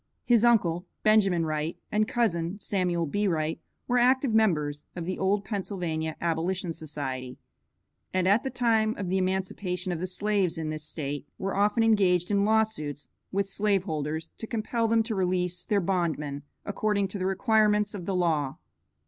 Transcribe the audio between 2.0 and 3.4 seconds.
cousin, Samuel B.